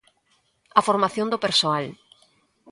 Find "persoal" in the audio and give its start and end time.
1.45-1.85